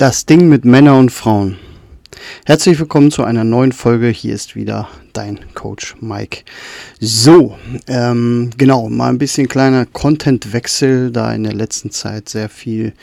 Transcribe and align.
Das 0.00 0.24
Ding 0.24 0.48
mit 0.48 0.64
Männern 0.64 0.98
und 0.98 1.12
Frauen. 1.12 1.58
Herzlich 2.46 2.78
willkommen 2.78 3.10
zu 3.10 3.22
einer 3.22 3.44
neuen 3.44 3.72
Folge. 3.72 4.08
Hier 4.08 4.34
ist 4.34 4.56
wieder 4.56 4.88
dein 5.12 5.38
Coach 5.52 5.94
Mike. 6.00 6.38
So, 7.00 7.58
ähm, 7.86 8.48
genau, 8.56 8.88
mal 8.88 9.10
ein 9.10 9.18
bisschen 9.18 9.46
kleiner 9.46 9.84
Contentwechsel, 9.84 11.10
da 11.10 11.34
in 11.34 11.42
der 11.42 11.52
letzten 11.52 11.90
Zeit 11.90 12.30
sehr 12.30 12.48
viel. 12.48 12.94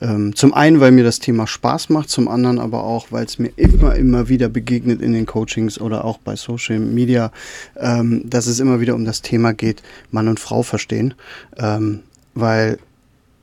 Ähm, 0.00 0.34
zum 0.34 0.52
einen, 0.52 0.80
weil 0.80 0.90
mir 0.90 1.04
das 1.04 1.20
Thema 1.20 1.46
Spaß 1.46 1.90
macht, 1.90 2.10
zum 2.10 2.26
anderen 2.26 2.58
aber 2.58 2.82
auch, 2.82 3.12
weil 3.12 3.24
es 3.24 3.38
mir 3.38 3.52
immer, 3.54 3.94
immer 3.94 4.28
wieder 4.28 4.48
begegnet 4.48 5.00
in 5.00 5.12
den 5.12 5.26
Coachings 5.26 5.80
oder 5.80 6.04
auch 6.04 6.18
bei 6.18 6.34
Social 6.34 6.80
Media, 6.80 7.30
ähm, 7.78 8.28
dass 8.28 8.48
es 8.48 8.58
immer 8.58 8.80
wieder 8.80 8.96
um 8.96 9.04
das 9.04 9.22
Thema 9.22 9.54
geht, 9.54 9.80
Mann 10.10 10.26
und 10.26 10.40
Frau 10.40 10.64
verstehen. 10.64 11.14
Ähm, 11.56 12.00
weil 12.34 12.80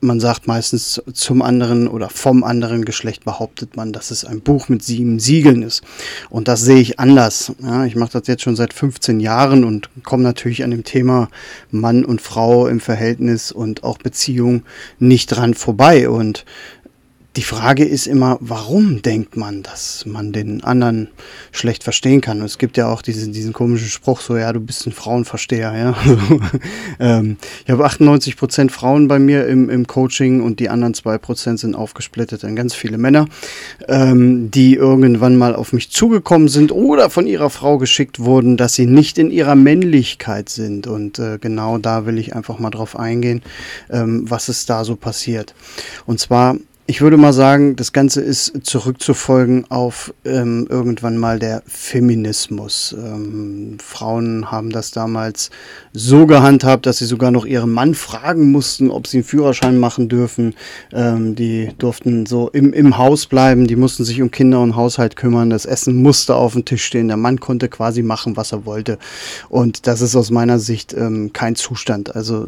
man 0.01 0.19
sagt 0.19 0.47
meistens 0.47 1.01
zum 1.13 1.41
anderen 1.41 1.87
oder 1.87 2.09
vom 2.09 2.43
anderen 2.43 2.85
Geschlecht 2.85 3.25
behauptet 3.25 3.75
man, 3.75 3.91
dass 3.91 4.11
es 4.11 4.25
ein 4.25 4.41
Buch 4.41 4.69
mit 4.69 4.83
sieben 4.83 5.19
Siegeln 5.19 5.61
ist. 5.61 5.83
Und 6.29 6.47
das 6.47 6.61
sehe 6.61 6.79
ich 6.79 6.99
anders. 6.99 7.51
Ja, 7.61 7.85
ich 7.85 7.95
mache 7.95 8.13
das 8.13 8.27
jetzt 8.27 8.43
schon 8.43 8.55
seit 8.55 8.73
15 8.73 9.19
Jahren 9.19 9.63
und 9.63 9.89
komme 10.03 10.23
natürlich 10.23 10.63
an 10.63 10.71
dem 10.71 10.83
Thema 10.83 11.29
Mann 11.71 12.05
und 12.05 12.21
Frau 12.21 12.67
im 12.67 12.79
Verhältnis 12.79 13.51
und 13.51 13.83
auch 13.83 13.97
Beziehung 13.97 14.63
nicht 14.99 15.27
dran 15.27 15.53
vorbei. 15.53 16.09
Und 16.09 16.45
die 17.39 17.45
Frage 17.45 17.85
ist 17.85 18.05
immer, 18.05 18.37
warum 18.41 19.01
denkt 19.01 19.37
man, 19.37 19.63
dass 19.63 20.05
man 20.05 20.33
den 20.33 20.61
anderen 20.61 21.07
schlecht 21.53 21.85
verstehen 21.85 22.19
kann? 22.19 22.41
Und 22.41 22.45
es 22.47 22.57
gibt 22.57 22.75
ja 22.75 22.91
auch 22.91 23.01
diesen, 23.01 23.31
diesen 23.31 23.53
komischen 23.53 23.87
Spruch, 23.87 24.19
so, 24.19 24.35
ja, 24.35 24.51
du 24.51 24.59
bist 24.59 24.85
ein 24.85 24.91
Frauenversteher, 24.91 25.73
ja. 25.73 25.95
ähm, 26.99 27.37
ich 27.63 27.71
habe 27.71 27.85
98 27.85 28.35
Prozent 28.35 28.73
Frauen 28.73 29.07
bei 29.07 29.19
mir 29.19 29.47
im, 29.47 29.69
im 29.69 29.87
Coaching 29.87 30.41
und 30.41 30.59
die 30.59 30.67
anderen 30.67 30.93
zwei 30.93 31.17
Prozent 31.17 31.61
sind 31.61 31.75
aufgesplittet 31.75 32.43
in 32.43 32.57
ganz 32.57 32.75
viele 32.75 32.97
Männer, 32.97 33.25
ähm, 33.87 34.51
die 34.51 34.75
irgendwann 34.75 35.37
mal 35.37 35.55
auf 35.55 35.71
mich 35.71 35.91
zugekommen 35.91 36.49
sind 36.49 36.73
oder 36.73 37.09
von 37.09 37.25
ihrer 37.25 37.49
Frau 37.49 37.77
geschickt 37.77 38.19
wurden, 38.19 38.57
dass 38.57 38.73
sie 38.73 38.85
nicht 38.85 39.17
in 39.17 39.31
ihrer 39.31 39.55
Männlichkeit 39.55 40.49
sind. 40.49 40.87
Und 40.87 41.19
äh, 41.19 41.37
genau 41.39 41.77
da 41.77 42.05
will 42.05 42.17
ich 42.17 42.35
einfach 42.35 42.59
mal 42.59 42.69
drauf 42.69 42.99
eingehen, 42.99 43.43
ähm, 43.89 44.29
was 44.29 44.49
ist 44.49 44.69
da 44.69 44.83
so 44.83 44.97
passiert. 44.97 45.55
Und 46.05 46.19
zwar 46.19 46.57
ich 46.89 47.01
würde 47.01 47.17
mal 47.17 47.33
sagen, 47.33 47.75
das 47.75 47.93
Ganze 47.93 48.19
ist 48.19 48.51
zurückzufolgen 48.63 49.69
auf 49.69 50.11
ähm, 50.25 50.65
irgendwann 50.71 51.17
mal 51.17 51.37
der 51.37 51.61
Feminismus. 51.67 52.95
Ähm, 52.97 53.77
Frauen 53.79 54.49
haben 54.49 54.71
das 54.71 54.89
damals 54.89 55.51
so 55.93 56.25
gehandhabt, 56.25 56.87
dass 56.87 56.97
sie 56.97 57.05
sogar 57.05 57.29
noch 57.29 57.45
ihren 57.45 57.71
Mann 57.71 57.93
fragen 57.93 58.51
mussten, 58.51 58.89
ob 58.89 59.05
sie 59.05 59.17
einen 59.17 59.23
Führerschein 59.23 59.77
machen 59.77 60.09
dürfen. 60.09 60.55
Ähm, 60.91 61.35
die 61.35 61.69
durften 61.77 62.25
so 62.25 62.49
im, 62.49 62.73
im 62.73 62.97
Haus 62.97 63.27
bleiben, 63.27 63.67
die 63.67 63.75
mussten 63.75 64.03
sich 64.03 64.19
um 64.19 64.31
Kinder 64.31 64.59
und 64.59 64.75
Haushalt 64.75 65.15
kümmern. 65.15 65.51
Das 65.51 65.67
Essen 65.67 66.01
musste 66.01 66.33
auf 66.33 66.53
dem 66.53 66.65
Tisch 66.65 66.85
stehen. 66.85 67.07
Der 67.07 67.17
Mann 67.17 67.39
konnte 67.39 67.69
quasi 67.69 68.01
machen, 68.01 68.35
was 68.35 68.51
er 68.51 68.65
wollte. 68.65 68.97
Und 69.47 69.85
das 69.85 70.01
ist 70.01 70.15
aus 70.15 70.31
meiner 70.31 70.57
Sicht 70.57 70.95
ähm, 70.95 71.33
kein 71.33 71.55
Zustand. 71.55 72.15
Also 72.15 72.47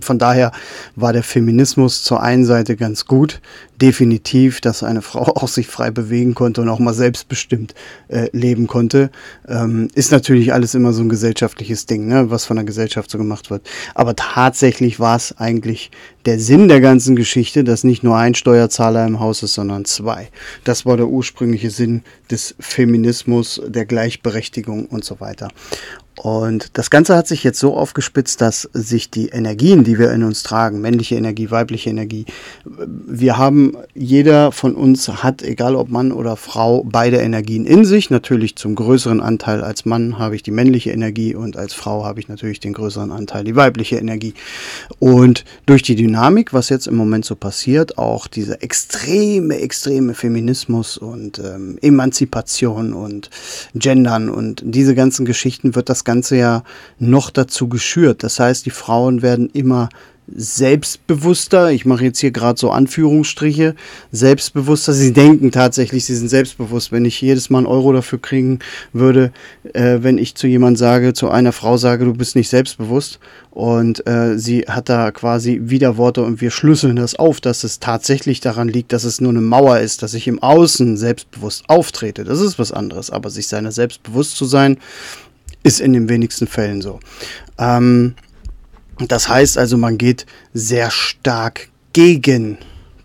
von 0.00 0.18
daher 0.18 0.50
war 0.96 1.12
der 1.12 1.22
Feminismus 1.22 2.02
zur 2.02 2.22
einen 2.22 2.46
Seite 2.46 2.74
ganz 2.76 3.04
gut 3.04 3.42
definitiv, 3.82 4.60
dass 4.60 4.84
eine 4.84 5.02
Frau 5.02 5.22
auch 5.36 5.48
sich 5.48 5.66
frei 5.66 5.90
bewegen 5.90 6.34
konnte 6.34 6.62
und 6.62 6.68
auch 6.68 6.78
mal 6.78 6.94
selbstbestimmt 6.94 7.74
äh, 8.08 8.28
leben 8.32 8.68
konnte. 8.68 9.10
Ähm, 9.46 9.88
ist 9.94 10.12
natürlich 10.12 10.54
alles 10.54 10.74
immer 10.74 10.92
so 10.92 11.02
ein 11.02 11.08
gesellschaftliches 11.08 11.86
Ding, 11.86 12.06
ne, 12.06 12.30
was 12.30 12.46
von 12.46 12.56
der 12.56 12.64
Gesellschaft 12.64 13.10
so 13.10 13.18
gemacht 13.18 13.50
wird. 13.50 13.68
Aber 13.94 14.14
tatsächlich 14.14 15.00
war 15.00 15.16
es 15.16 15.36
eigentlich 15.36 15.90
der 16.24 16.38
Sinn 16.38 16.68
der 16.68 16.80
ganzen 16.80 17.16
Geschichte, 17.16 17.64
dass 17.64 17.82
nicht 17.82 18.04
nur 18.04 18.16
ein 18.16 18.36
Steuerzahler 18.36 19.04
im 19.04 19.18
Haus 19.18 19.42
ist, 19.42 19.54
sondern 19.54 19.84
zwei. 19.84 20.28
Das 20.62 20.86
war 20.86 20.96
der 20.96 21.08
ursprüngliche 21.08 21.70
Sinn 21.70 22.02
des 22.30 22.54
Feminismus, 22.60 23.60
der 23.66 23.84
Gleichberechtigung 23.84 24.86
und 24.86 25.04
so 25.04 25.18
weiter. 25.18 25.48
Und 26.16 26.76
das 26.76 26.90
Ganze 26.90 27.16
hat 27.16 27.26
sich 27.26 27.42
jetzt 27.42 27.58
so 27.58 27.74
aufgespitzt, 27.74 28.40
dass 28.40 28.68
sich 28.74 29.10
die 29.10 29.28
Energien, 29.28 29.82
die 29.82 29.98
wir 29.98 30.12
in 30.12 30.24
uns 30.24 30.42
tragen, 30.42 30.80
männliche 30.80 31.16
Energie, 31.16 31.50
weibliche 31.50 31.88
Energie, 31.90 32.26
wir 32.64 33.38
haben, 33.38 33.76
jeder 33.94 34.52
von 34.52 34.74
uns 34.74 35.08
hat, 35.08 35.42
egal 35.42 35.74
ob 35.74 35.88
Mann 35.88 36.12
oder 36.12 36.36
Frau, 36.36 36.84
beide 36.84 37.16
Energien 37.16 37.64
in 37.64 37.84
sich. 37.84 38.10
Natürlich 38.10 38.56
zum 38.56 38.74
größeren 38.74 39.20
Anteil 39.20 39.64
als 39.64 39.86
Mann 39.86 40.18
habe 40.18 40.36
ich 40.36 40.42
die 40.42 40.50
männliche 40.50 40.90
Energie 40.90 41.34
und 41.34 41.56
als 41.56 41.72
Frau 41.72 42.04
habe 42.04 42.20
ich 42.20 42.28
natürlich 42.28 42.60
den 42.60 42.74
größeren 42.74 43.10
Anteil 43.10 43.44
die 43.44 43.56
weibliche 43.56 43.96
Energie. 43.96 44.34
Und 44.98 45.44
durch 45.64 45.82
die 45.82 45.96
Dynamik, 45.96 46.52
was 46.52 46.68
jetzt 46.68 46.86
im 46.86 46.94
Moment 46.94 47.24
so 47.24 47.36
passiert, 47.36 47.96
auch 47.96 48.26
dieser 48.26 48.62
extreme, 48.62 49.58
extreme 49.58 50.14
Feminismus 50.14 50.98
und 50.98 51.38
ähm, 51.38 51.78
Emanzipation 51.80 52.92
und 52.92 53.30
Gendern 53.74 54.28
und 54.28 54.62
diese 54.64 54.94
ganzen 54.94 55.24
Geschichten 55.24 55.74
wird 55.74 55.88
das 55.88 56.01
Ganze 56.04 56.36
ja 56.36 56.62
noch 56.98 57.30
dazu 57.30 57.68
geschürt. 57.68 58.22
Das 58.22 58.38
heißt, 58.38 58.66
die 58.66 58.70
Frauen 58.70 59.22
werden 59.22 59.50
immer 59.52 59.88
selbstbewusster, 60.34 61.72
ich 61.72 61.84
mache 61.84 62.04
jetzt 62.04 62.20
hier 62.20 62.30
gerade 62.30 62.58
so 62.58 62.70
Anführungsstriche, 62.70 63.74
selbstbewusster. 64.12 64.92
Sie 64.92 65.12
denken 65.12 65.50
tatsächlich, 65.50 66.04
sie 66.04 66.14
sind 66.14 66.28
selbstbewusst. 66.28 66.92
Wenn 66.92 67.04
ich 67.04 67.20
jedes 67.20 67.50
Mal 67.50 67.58
einen 67.58 67.66
Euro 67.66 67.92
dafür 67.92 68.20
kriegen 68.20 68.60
würde, 68.92 69.32
äh, 69.72 69.98
wenn 70.00 70.18
ich 70.18 70.34
zu 70.34 70.46
jemand 70.46 70.78
sage, 70.78 71.12
zu 71.12 71.28
einer 71.28 71.52
Frau 71.52 71.76
sage, 71.76 72.04
du 72.04 72.14
bist 72.14 72.36
nicht 72.36 72.48
selbstbewusst 72.48 73.18
und 73.50 74.06
äh, 74.06 74.38
sie 74.38 74.60
hat 74.60 74.88
da 74.88 75.10
quasi 75.10 75.60
Widerworte 75.64 76.22
und 76.22 76.40
wir 76.40 76.50
schlüsseln 76.50 76.96
das 76.96 77.16
auf, 77.16 77.40
dass 77.40 77.64
es 77.64 77.80
tatsächlich 77.80 78.40
daran 78.40 78.68
liegt, 78.68 78.92
dass 78.92 79.04
es 79.04 79.20
nur 79.20 79.30
eine 79.30 79.40
Mauer 79.40 79.80
ist, 79.80 80.02
dass 80.02 80.14
ich 80.14 80.28
im 80.28 80.42
Außen 80.42 80.96
selbstbewusst 80.96 81.64
auftrete. 81.68 82.24
Das 82.24 82.40
ist 82.40 82.58
was 82.58 82.72
anderes, 82.72 83.10
aber 83.10 83.28
sich 83.28 83.48
seiner 83.48 83.72
selbstbewusst 83.72 84.36
zu 84.36 84.44
sein, 84.44 84.78
ist 85.62 85.80
in 85.80 85.92
den 85.92 86.08
wenigsten 86.08 86.46
Fällen 86.46 86.82
so. 86.82 87.00
Ähm, 87.58 88.14
das 89.08 89.28
heißt 89.28 89.58
also, 89.58 89.76
man 89.76 89.98
geht 89.98 90.26
sehr 90.52 90.90
stark 90.90 91.68
gegen 91.92 92.58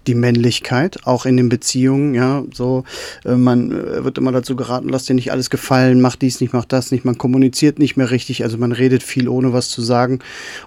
die 0.08 0.16
Männlichkeit, 0.16 1.06
auch 1.06 1.26
in 1.26 1.38
den 1.38 1.50
Beziehungen, 1.50 2.14
ja, 2.16 2.44
so, 2.54 2.86
äh, 3.26 3.36
man 3.36 3.72
äh, 3.72 4.04
wird 4.04 4.18
immer 4.18 4.32
dazu 4.32 4.56
geraten, 4.56 4.90
lass 4.90 5.06
dir 5.06 5.14
nicht 5.14 5.32
alles 5.32 5.50
gefallen, 5.50 6.02
mach 6.02 6.16
dies 6.16 6.42
nicht, 6.42 6.54
mach 6.54 6.66
das 6.66 6.92
nicht, 6.92 7.06
man 7.06 7.18
kommuniziert 7.18 7.78
nicht 7.78 7.98
mehr 7.98 8.10
richtig, 8.10 8.44
also 8.44 8.58
man 8.58 8.72
redet 8.72 9.04
viel, 9.04 9.28
ohne 9.28 9.54
was 9.54 9.70
zu 9.70 9.82
sagen. 9.82 10.20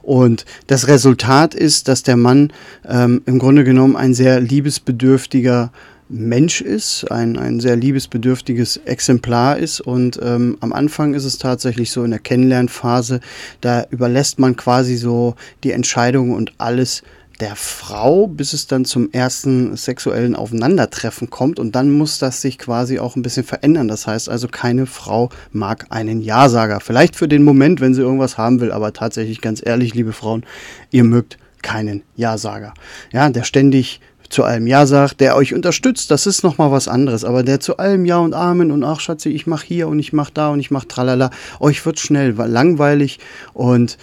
Und 0.03 0.45
das 0.67 0.89
Resultat 0.89 1.55
ist, 1.55 1.89
dass 1.89 2.03
der 2.03 2.17
Mann 2.17 2.53
ähm, 2.87 3.23
im 3.27 3.39
Grunde 3.39 3.65
genommen 3.65 3.97
ein 3.97 4.15
sehr 4.15 4.41
liebesbedürftiger 4.41 5.73
Mensch 6.11 6.61
ist, 6.61 7.11
ein, 7.11 7.39
ein 7.39 7.61
sehr 7.61 7.77
liebesbedürftiges 7.77 8.79
Exemplar 8.79 9.59
ist. 9.59 9.81
Und 9.81 10.19
ähm, 10.23 10.59
am 10.61 10.73
Anfang 10.73 11.15
ist 11.15 11.25
es 11.25 11.39
tatsächlich 11.39 11.93
so 11.93 12.03
in 12.03 12.11
der 12.11 12.21
Kennenlernphase, 12.21 13.21
da 13.61 13.87
überlässt 13.91 14.39
man 14.39 14.57
quasi 14.57 14.97
so 14.97 15.37
die 15.63 15.71
Entscheidung 15.71 16.33
und 16.33 16.53
alles 16.59 17.03
der 17.39 17.57
Frau, 17.57 18.27
bis 18.27 18.53
es 18.53 18.67
dann 18.67 18.85
zum 18.85 19.11
ersten 19.13 19.77
sexuellen 19.77 20.37
Aufeinandertreffen 20.37 21.31
kommt. 21.31 21.59
Und 21.59 21.75
dann 21.75 21.91
muss 21.91 22.19
das 22.19 22.43
sich 22.43 22.59
quasi 22.59 22.99
auch 22.99 23.17
ein 23.17 23.23
bisschen 23.23 23.45
verändern. 23.45 23.89
Das 23.89 24.07
heißt 24.07 24.29
also, 24.29 24.49
keine 24.49 24.87
Frau 24.87 25.31
mag 25.53 25.87
einen 25.91 26.21
Ja-Sager. 26.21 26.81
Vielleicht 26.81 27.17
für 27.17 27.29
den 27.29 27.43
Moment, 27.43 27.81
wenn 27.81 27.95
sie 27.95 28.03
irgendwas 28.03 28.37
haben 28.37 28.61
will, 28.61 28.73
aber 28.73 28.93
tatsächlich 28.93 29.41
ganz 29.41 29.63
ehrlich, 29.65 29.95
liebe 29.95 30.13
Frauen, 30.13 30.45
ihr 30.91 31.05
mögt 31.05 31.39
keinen 31.63 32.03
Ja-Sager. 32.17 32.75
Ja, 33.13 33.31
der 33.31 33.45
ständig 33.45 34.01
zu 34.31 34.45
allem 34.45 34.67
Ja 34.67 34.87
sagt, 34.87 35.21
der 35.21 35.37
euch 35.37 35.53
unterstützt, 35.53 36.11
das 36.11 36.27
ist 36.27 36.45
nochmal 36.45 36.71
was 36.71 36.89
anderes. 36.89 37.25
Aber 37.25 37.43
der 37.43 37.61
zu 37.61 37.77
allem 37.77 38.05
Ja 38.05 38.19
und 38.19 38.33
Amen 38.33 38.71
und 38.71 38.85
ach 38.85 39.01
Schatzi, 39.01 39.29
ich 39.29 39.47
mach 39.47 39.63
hier 39.63 39.89
und 39.89 39.99
ich 39.99 40.13
mach 40.13 40.31
da 40.31 40.49
und 40.49 40.61
ich 40.61 40.71
mach 40.71 40.85
tralala, 40.85 41.31
euch 41.59 41.85
wird 41.85 41.99
schnell 41.99 42.31
langweilig 42.31 43.19
und 43.53 43.99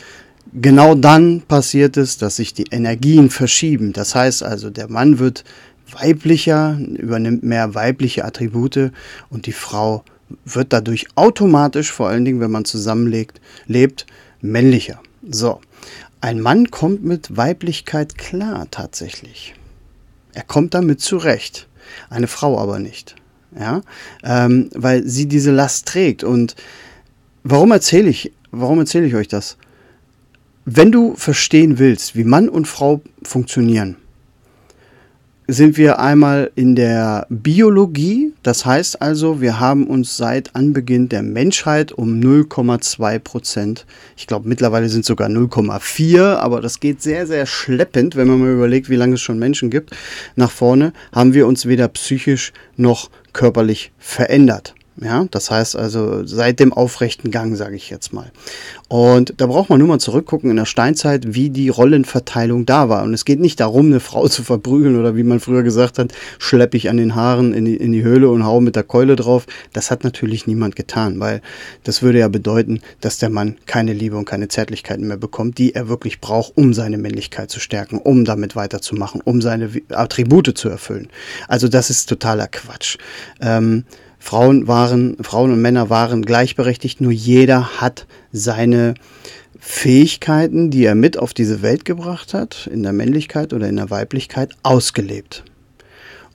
genau 0.54 0.96
dann 0.96 1.42
passiert 1.48 1.98
es, 1.98 2.18
dass 2.18 2.36
sich 2.36 2.54
die 2.54 2.66
Energien 2.72 3.30
verschieben. 3.30 3.94
Das 3.94 4.16
heißt 4.16 4.44
also, 4.44 4.70
der 4.70 4.90
Mann 4.90 5.18
wird 5.18 5.44
weiblicher, 5.98 6.78
übernimmt 6.80 7.44
mehr 7.44 7.74
weibliche 7.74 8.26
Attribute 8.26 8.92
und 9.30 9.46
die 9.46 9.54
Frau 9.54 10.04
wird 10.44 10.74
dadurch 10.74 11.08
automatisch, 11.16 11.92
vor 11.92 12.10
allen 12.10 12.26
Dingen, 12.26 12.42
wenn 12.42 12.52
man 12.52 12.66
zusammenlegt, 12.66 13.40
lebt, 13.66 14.06
männlicher. 14.42 15.00
So. 15.30 15.62
Ein 16.20 16.42
Mann 16.42 16.72
kommt 16.72 17.06
mit 17.06 17.38
Weiblichkeit 17.38 18.18
klar 18.18 18.68
tatsächlich. 18.72 19.54
Er 20.38 20.44
kommt 20.44 20.76
damit 20.76 21.02
zurecht. 21.02 21.68
Eine 22.12 22.28
Frau 22.28 22.60
aber 22.60 22.78
nicht. 22.78 23.16
Ja? 23.60 23.82
Ähm, 24.24 24.70
weil 24.76 25.04
sie 25.04 25.28
diese 25.28 25.50
Last 25.50 25.88
trägt. 25.88 26.24
Und 26.24 26.56
warum 27.44 27.72
erzähle 27.72 28.08
ich, 28.08 28.32
warum 28.52 28.78
erzähle 28.78 29.08
ich 29.08 29.16
euch 29.16 29.28
das? 29.28 29.58
Wenn 30.64 30.92
du 30.92 31.16
verstehen 31.16 31.80
willst, 31.80 32.16
wie 32.16 32.24
Mann 32.24 32.50
und 32.50 32.68
Frau 32.68 33.02
funktionieren, 33.24 33.96
sind 35.48 35.78
wir 35.78 36.00
einmal 36.00 36.52
in 36.56 36.76
der 36.76 37.26
Biologie. 37.30 38.34
Das 38.44 38.66
heißt 38.66 39.02
also, 39.02 39.40
wir 39.40 39.60
haben 39.60 39.88
uns 39.88 40.18
seit 40.18 40.56
Anbeginn 40.56 41.08
der 41.08 41.24
Menschheit 41.24 41.94
um 41.94 42.20
0,2 42.20 43.20
Prozent, 43.20 43.86
ich 44.18 44.28
glaube 44.28 44.48
mittlerweile 44.50 44.90
sind 44.90 45.02
es 45.02 45.08
sogar 45.08 45.30
0,4, 45.30 46.36
aber 46.36 46.60
das 46.60 46.82
geht 46.82 47.02
sehr, 47.02 47.26
sehr 47.28 47.46
schleppend, 47.46 48.18
wenn 48.18 48.28
man 48.28 48.40
mal 48.40 48.52
überlegt, 48.52 48.90
wie 48.90 48.98
lange 48.98 49.16
es 49.16 49.22
schon 49.22 49.40
Menschen 49.40 49.70
gibt, 49.70 49.96
nach 50.36 50.52
vorne, 50.52 50.92
haben 51.14 51.34
wir 51.34 51.48
uns 51.48 51.66
weder 51.66 51.88
psychisch 51.88 52.52
noch 52.76 53.10
körperlich 53.32 53.92
verändert. 53.98 54.74
Ja, 55.00 55.28
das 55.30 55.52
heißt 55.52 55.76
also 55.76 56.26
seit 56.26 56.60
dem 56.60 56.74
aufrechten 56.74 57.30
Gang, 57.30 57.56
sage 57.56 57.76
ich 57.76 57.92
jetzt 57.92 58.14
mal. 58.14 58.32
Und 58.88 59.36
da 59.38 59.46
braucht 59.46 59.70
man 59.70 59.78
nur 59.78 59.88
mal 59.88 60.00
zurückgucken 60.00 60.50
in 60.50 60.56
der 60.56 60.66
Steinzeit, 60.66 61.36
wie 61.36 61.52
die 61.52 61.70
Rollenverteilung 61.70 62.66
da 62.66 62.90
war. 62.90 63.04
Und 63.04 63.14
es 63.14 63.24
geht 63.24 63.40
nicht 63.40 63.60
darum, 63.60 63.88
eine 63.88 64.00
Frau 64.00 64.28
zu 64.28 64.42
verprügeln 64.42 65.00
oder 65.00 65.16
wie 65.16 65.24
man 65.24 65.40
früher 65.40 65.62
gesagt 65.62 66.00
hat, 66.00 66.14
schleppe 66.40 66.78
ich 66.78 66.90
an 66.90 66.98
den 66.98 67.14
Haaren 67.14 67.54
in 67.54 67.66
die, 67.66 67.76
in 67.76 67.92
die 67.92 68.04
Höhle 68.04 68.30
und 68.30 68.44
hau 68.44 68.60
mit 68.60 68.76
der 68.76 68.84
Keule 68.84 69.16
drauf. 69.16 69.46
Das 69.72 69.92
hat 69.92 70.04
natürlich 70.04 70.48
niemand 70.48 70.76
getan, 70.76 71.20
weil 71.20 71.42
das 71.84 72.02
würde 72.02 72.20
ja 72.20 72.28
bedeuten, 72.28 72.82
dass 73.00 73.20
der 73.20 73.30
Mann 73.30 73.58
keine 73.68 73.94
Liebe 73.94 74.18
und 74.18 74.26
keine 74.26 74.48
Zärtlichkeiten 74.48 75.06
mehr 75.06 75.18
bekommt, 75.18 75.60
die 75.60 75.76
er 75.76 75.90
wirklich 75.90 76.22
braucht, 76.22 76.54
um 76.56 76.74
seine 76.74 76.98
Männlichkeit 76.98 77.52
zu 77.52 77.60
stärken, 77.60 78.00
um 78.00 78.26
damit 78.26 78.56
weiterzumachen, 78.56 79.22
um 79.24 79.44
seine 79.44 79.70
Attribute 79.90 80.58
zu 80.58 80.70
erfüllen. 80.70 81.10
Also 81.48 81.68
das 81.68 81.92
ist 81.92 82.10
totaler 82.10 82.48
Quatsch. 82.48 82.98
Ähm, 83.42 83.84
Frauen 84.28 84.68
waren, 84.68 85.16
Frauen 85.22 85.54
und 85.54 85.62
Männer 85.62 85.90
waren 85.90 86.22
gleichberechtigt, 86.22 87.00
nur 87.00 87.14
jeder 87.14 87.80
hat 87.80 88.08
seine 88.34 88.96
Fähigkeiten, 89.58 90.70
die 90.70 90.84
er 90.84 90.96
mit 90.96 91.18
auf 91.18 91.34
diese 91.34 91.62
Welt 91.62 91.86
gebracht 91.86 92.34
hat, 92.34 92.70
in 92.70 92.84
der 92.84 92.92
Männlichkeit 92.92 93.54
oder 93.54 93.70
in 93.70 93.78
der 93.78 93.90
Weiblichkeit, 93.90 94.50
ausgelebt. 94.64 95.46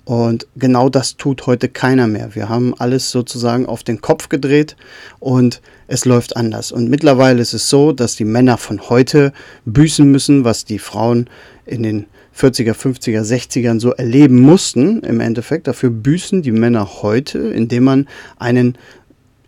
Und 0.06 0.46
genau 0.56 0.88
das 0.88 1.18
tut 1.18 1.44
heute 1.46 1.68
keiner 1.68 2.06
mehr. 2.06 2.34
Wir 2.34 2.48
haben 2.48 2.72
alles 2.78 3.10
sozusagen 3.10 3.66
auf 3.66 3.82
den 3.82 4.00
Kopf 4.00 4.30
gedreht 4.30 4.74
und 5.20 5.60
es 5.86 6.06
läuft 6.06 6.34
anders. 6.34 6.72
Und 6.72 6.88
mittlerweile 6.88 7.42
ist 7.42 7.52
es 7.52 7.68
so, 7.68 7.92
dass 7.92 8.16
die 8.16 8.24
Männer 8.24 8.56
von 8.56 8.88
heute 8.88 9.34
büßen 9.66 10.10
müssen, 10.10 10.46
was 10.46 10.64
die 10.64 10.78
Frauen 10.78 11.28
in 11.66 11.82
den 11.82 12.06
40er, 12.36 12.74
50er, 12.74 13.22
60ern 13.22 13.80
so 13.80 13.92
erleben 13.92 14.40
mussten, 14.40 15.00
im 15.00 15.20
Endeffekt. 15.20 15.66
Dafür 15.66 15.90
büßen 15.90 16.42
die 16.42 16.52
Männer 16.52 17.02
heute, 17.02 17.38
indem 17.38 17.84
man 17.84 18.08
einen, 18.38 18.78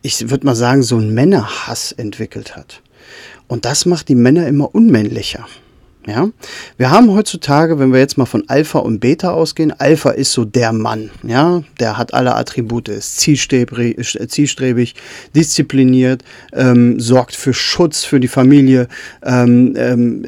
ich 0.02 0.31
würde 0.31 0.46
mal 0.46 0.54
sagen, 0.54 0.82
so 0.82 0.96
einen 0.96 1.14
Männerhass 1.14 1.92
entwickelt 1.92 2.56
hat. 2.56 2.82
Und 3.48 3.64
das 3.64 3.86
macht 3.86 4.08
die 4.08 4.14
Männer 4.14 4.46
immer 4.46 4.75
unmännlicher. 4.75 5.46
Ja, 6.06 6.28
wir 6.76 6.90
haben 6.90 7.10
heutzutage, 7.12 7.78
wenn 7.78 7.90
wir 7.90 7.98
jetzt 7.98 8.18
mal 8.18 8.26
von 8.26 8.44
Alpha 8.48 8.78
und 8.78 9.00
Beta 9.00 9.30
ausgehen, 9.30 9.72
Alpha 9.72 10.10
ist 10.10 10.32
so 10.32 10.44
der 10.44 10.72
Mann, 10.72 11.10
ja, 11.22 11.62
der 11.80 11.96
hat 11.96 12.12
alle 12.12 12.34
Attribute, 12.34 12.90
ist 12.90 13.20
zielstrebig, 13.20 13.96
zielstrebig 14.28 14.96
diszipliniert, 15.34 16.22
ähm, 16.52 17.00
sorgt 17.00 17.34
für 17.34 17.54
Schutz 17.54 18.04
für 18.04 18.20
die 18.20 18.28
Familie, 18.28 18.88
ähm, 19.24 19.74
ähm, 19.78 20.26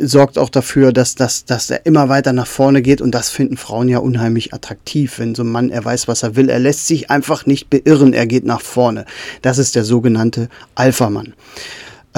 sorgt 0.00 0.38
auch 0.38 0.48
dafür, 0.48 0.92
dass, 0.92 1.14
dass, 1.14 1.44
dass 1.44 1.68
er 1.68 1.84
immer 1.84 2.08
weiter 2.08 2.32
nach 2.32 2.46
vorne 2.46 2.80
geht 2.80 3.02
und 3.02 3.10
das 3.10 3.28
finden 3.28 3.58
Frauen 3.58 3.90
ja 3.90 3.98
unheimlich 3.98 4.54
attraktiv, 4.54 5.18
wenn 5.18 5.34
so 5.34 5.42
ein 5.42 5.50
Mann, 5.50 5.68
er 5.68 5.84
weiß, 5.84 6.08
was 6.08 6.22
er 6.22 6.36
will, 6.36 6.48
er 6.48 6.58
lässt 6.58 6.86
sich 6.86 7.10
einfach 7.10 7.44
nicht 7.44 7.68
beirren, 7.68 8.14
er 8.14 8.26
geht 8.26 8.46
nach 8.46 8.62
vorne. 8.62 9.04
Das 9.42 9.58
ist 9.58 9.76
der 9.76 9.84
sogenannte 9.84 10.48
Alpha-Mann. 10.74 11.34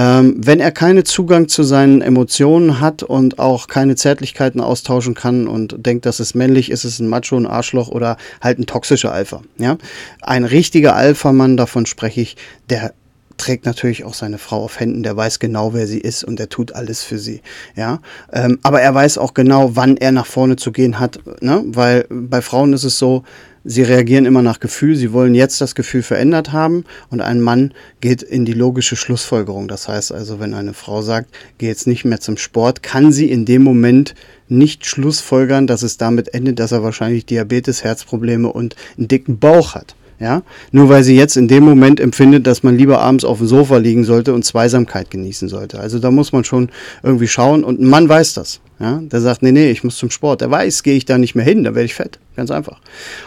Ähm, 0.01 0.37
wenn 0.39 0.61
er 0.61 0.71
keinen 0.71 1.05
Zugang 1.05 1.49
zu 1.49 1.63
seinen 1.63 2.01
Emotionen 2.01 2.81
hat 2.81 3.03
und 3.03 3.39
auch 3.39 3.67
keine 3.67 3.97
Zärtlichkeiten 3.97 4.63
austauschen 4.63 5.15
kann 5.15 5.47
und 5.47 5.85
denkt, 5.85 6.07
das 6.07 6.21
ist 6.21 6.35
männlich, 6.35 6.71
ist 6.71 6.85
es 6.85 7.01
ein 7.01 7.09
Macho, 7.09 7.37
ein 7.37 7.47
Arschloch 7.47 7.89
oder 7.89 8.17
halt 8.41 8.59
ein 8.59 8.65
toxischer 8.65 9.13
Alpha. 9.13 9.43
Ja? 9.59 9.77
Ein 10.23 10.45
richtiger 10.45 10.97
Alpha-Mann, 10.97 11.59
davon 11.59 11.85
spreche 11.85 12.23
ich, 12.23 12.37
der 12.71 12.95
trägt 13.37 13.67
natürlich 13.67 14.05
auch 14.05 14.15
seine 14.15 14.39
Frau 14.39 14.65
auf 14.65 14.81
Händen, 14.81 15.03
der 15.03 15.19
weiß 15.19 15.39
genau, 15.39 15.75
wer 15.75 15.87
sie 15.87 16.01
ist 16.01 16.25
und 16.25 16.39
der 16.39 16.49
tut 16.49 16.73
alles 16.73 17.03
für 17.03 17.19
sie. 17.19 17.43
Ja, 17.77 18.01
ähm, 18.33 18.59
aber 18.63 18.81
er 18.81 18.95
weiß 18.95 19.19
auch 19.19 19.35
genau, 19.35 19.77
wann 19.77 19.99
er 19.99 20.13
nach 20.13 20.27
vorne 20.27 20.57
zu 20.57 20.73
gehen 20.73 20.99
hat, 20.99 21.21
ne? 21.43 21.63
weil 21.67 22.07
bei 22.09 22.41
Frauen 22.41 22.73
ist 22.73 22.85
es 22.85 22.99
so, 22.99 23.25
Sie 23.63 23.83
reagieren 23.83 24.25
immer 24.25 24.41
nach 24.41 24.59
Gefühl, 24.59 24.97
sie 24.97 25.13
wollen 25.13 25.35
jetzt 25.35 25.61
das 25.61 25.75
Gefühl 25.75 26.03
verändert 26.03 26.51
haben 26.51 26.85
und 27.11 27.21
ein 27.21 27.43
Mann 27.43 27.75
geht 28.01 28.23
in 28.23 28.47
die 28.47 28.55
logische 28.55 28.97
Schlussfolgerung. 28.97 29.69
Das 29.69 29.87
heißt 29.87 30.13
also, 30.13 30.41
wenn 30.41 30.55
eine 30.55 30.73
Frau 30.73 31.03
sagt, 31.03 31.29
geh 31.59 31.67
jetzt 31.67 31.87
nicht 31.87 32.07
mehr 32.07 32.21
zum 32.21 32.39
Sport, 32.39 32.83
kann 32.83 33.13
sie 33.13 33.31
in 33.31 33.45
dem 33.45 33.63
Moment 33.63 34.15
nicht 34.49 34.87
schlussfolgern, 34.87 35.67
dass 35.67 35.83
es 35.83 35.99
damit 35.99 36.33
endet, 36.33 36.59
dass 36.59 36.73
er 36.73 36.83
wahrscheinlich 36.83 37.27
Diabetes, 37.27 37.85
Herzprobleme 37.85 38.51
und 38.51 38.77
einen 38.97 39.09
dicken 39.09 39.39
Bauch 39.39 39.75
hat. 39.75 39.95
Ja? 40.21 40.43
Nur 40.71 40.89
weil 40.89 41.03
sie 41.03 41.17
jetzt 41.17 41.37
in 41.37 41.49
dem 41.49 41.65
Moment 41.65 41.99
empfindet, 41.99 42.47
dass 42.47 42.63
man 42.63 42.77
lieber 42.77 43.01
abends 43.01 43.25
auf 43.25 43.39
dem 43.39 43.47
Sofa 43.47 43.79
liegen 43.79 44.05
sollte 44.05 44.35
und 44.35 44.45
Zweisamkeit 44.45 45.11
genießen 45.11 45.49
sollte. 45.49 45.81
Also 45.81 45.99
da 45.99 46.11
muss 46.11 46.33
man 46.33 46.45
schon 46.45 46.71
irgendwie 47.03 47.27
schauen 47.27 47.65
und 47.65 47.81
ein 47.81 47.87
Mann 47.87 48.09
weiß 48.09 48.35
das. 48.35 48.61
Ja, 48.79 48.99
der 49.03 49.21
sagt, 49.21 49.43
nee, 49.43 49.53
nee, 49.53 49.71
ich 49.71 49.85
muss 49.85 49.97
zum 49.97 50.11
Sport. 50.11 50.41
Der 50.41 50.51
weiß, 50.51 50.83
gehe 50.83 50.97
ich 50.97 51.05
da 51.05 51.19
nicht 51.19 51.35
mehr 51.35 51.45
hin, 51.45 51.65
dann 51.65 51.75
werde 51.75 51.87
ich 51.87 51.95
fett. 51.95 52.19
Ganz 52.37 52.51
einfach. 52.51 52.81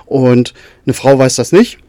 Und 0.06 0.54
eine 0.86 0.94
Frau 0.94 1.18
weiß 1.18 1.36
das 1.36 1.52
nicht. 1.52 1.80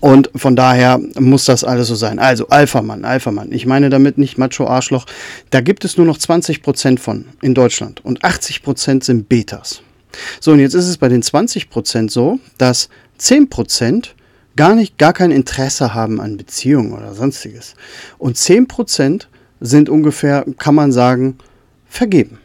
Und 0.00 0.30
von 0.34 0.56
daher 0.56 0.98
muss 1.18 1.44
das 1.44 1.64
alles 1.64 1.88
so 1.88 1.94
sein. 1.94 2.18
Also 2.18 2.48
Alpha-Mann, 2.48 3.04
Alpha-Mann. 3.04 3.52
Ich 3.52 3.66
meine 3.66 3.88
damit 3.88 4.18
nicht 4.18 4.36
Macho-Arschloch. 4.36 5.06
Da 5.50 5.60
gibt 5.60 5.84
es 5.84 5.96
nur 5.96 6.06
noch 6.06 6.18
20% 6.18 6.98
von 6.98 7.26
in 7.40 7.54
Deutschland. 7.54 8.04
Und 8.04 8.22
80% 8.22 9.04
sind 9.04 9.28
Betas. 9.28 9.82
So, 10.40 10.52
und 10.52 10.60
jetzt 10.60 10.74
ist 10.74 10.88
es 10.88 10.96
bei 10.96 11.08
den 11.08 11.22
20% 11.22 12.10
so, 12.10 12.40
dass 12.58 12.88
10% 13.18 14.08
gar 14.56 14.74
nicht, 14.74 14.98
gar 14.98 15.12
kein 15.12 15.30
Interesse 15.30 15.94
haben 15.94 16.20
an 16.20 16.36
Beziehungen 16.36 16.92
oder 16.92 17.14
sonstiges. 17.14 17.74
Und 18.18 18.36
10% 18.36 19.26
sind 19.60 19.88
ungefähr, 19.88 20.44
kann 20.58 20.74
man 20.74 20.92
sagen, 20.92 21.36
vergeben 21.86 22.38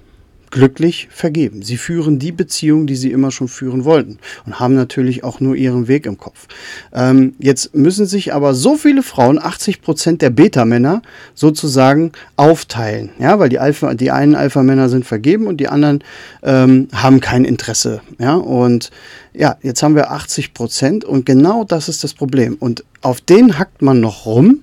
glücklich 0.51 1.07
vergeben. 1.09 1.63
Sie 1.63 1.77
führen 1.77 2.19
die 2.19 2.31
Beziehung, 2.31 2.85
die 2.85 2.95
sie 2.95 3.11
immer 3.11 3.31
schon 3.31 3.47
führen 3.47 3.85
wollten 3.85 4.19
und 4.45 4.59
haben 4.59 4.75
natürlich 4.75 5.23
auch 5.23 5.39
nur 5.39 5.55
ihren 5.55 5.87
Weg 5.87 6.05
im 6.05 6.17
Kopf. 6.17 6.47
Ähm, 6.93 7.33
jetzt 7.39 7.73
müssen 7.73 8.05
sich 8.05 8.33
aber 8.33 8.53
so 8.53 8.75
viele 8.75 9.01
Frauen, 9.01 9.39
80 9.39 9.81
Prozent 9.81 10.21
der 10.21 10.29
Beta-Männer, 10.29 11.01
sozusagen 11.33 12.11
aufteilen, 12.35 13.09
ja, 13.17 13.39
weil 13.39 13.49
die 13.49 13.59
Alpha, 13.59 13.93
die 13.93 14.11
einen 14.11 14.35
Alpha-Männer 14.35 14.89
sind 14.89 15.05
vergeben 15.05 15.47
und 15.47 15.57
die 15.57 15.69
anderen 15.69 16.03
ähm, 16.43 16.89
haben 16.93 17.21
kein 17.21 17.45
Interesse, 17.45 18.01
ja, 18.19 18.35
und 18.35 18.91
ja, 19.33 19.57
jetzt 19.61 19.81
haben 19.81 19.95
wir 19.95 20.11
80 20.11 20.53
Prozent 20.53 21.05
und 21.05 21.25
genau 21.25 21.63
das 21.63 21.87
ist 21.89 22.03
das 22.03 22.13
Problem. 22.13 22.55
Und 22.59 22.83
auf 23.01 23.21
den 23.21 23.57
hackt 23.57 23.81
man 23.81 23.99
noch 23.99 24.25
rum. 24.25 24.61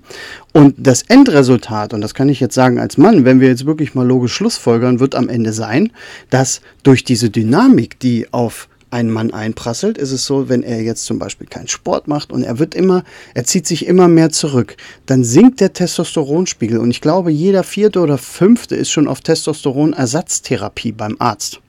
Und 0.52 0.74
das 0.78 1.02
Endresultat, 1.02 1.94
und 1.94 2.00
das 2.00 2.14
kann 2.14 2.28
ich 2.28 2.40
jetzt 2.40 2.54
sagen 2.54 2.78
als 2.78 2.98
Mann, 2.98 3.24
wenn 3.24 3.40
wir 3.40 3.48
jetzt 3.48 3.66
wirklich 3.66 3.94
mal 3.94 4.06
logisch 4.06 4.34
Schlussfolgern, 4.34 5.00
wird 5.00 5.14
am 5.14 5.28
Ende 5.28 5.52
sein, 5.52 5.92
dass 6.30 6.60
durch 6.82 7.04
diese 7.04 7.30
Dynamik, 7.30 7.98
die 8.00 8.32
auf 8.32 8.68
einen 8.90 9.10
Mann 9.10 9.32
einprasselt, 9.32 9.98
ist 9.98 10.12
es 10.12 10.24
so, 10.24 10.48
wenn 10.48 10.62
er 10.62 10.82
jetzt 10.82 11.04
zum 11.04 11.18
Beispiel 11.18 11.46
keinen 11.46 11.68
Sport 11.68 12.08
macht 12.08 12.32
und 12.32 12.42
er 12.42 12.58
wird 12.58 12.74
immer, 12.74 13.04
er 13.34 13.44
zieht 13.44 13.66
sich 13.66 13.86
immer 13.86 14.08
mehr 14.08 14.30
zurück, 14.30 14.76
dann 15.06 15.24
sinkt 15.24 15.60
der 15.60 15.72
Testosteronspiegel. 15.72 16.78
Und 16.78 16.90
ich 16.90 17.00
glaube, 17.00 17.30
jeder 17.30 17.64
vierte 17.64 18.00
oder 18.00 18.18
fünfte 18.18 18.76
ist 18.76 18.90
schon 18.90 19.08
auf 19.08 19.20
Testosteronersatztherapie 19.20 20.92
beim 20.92 21.16
Arzt. 21.18 21.60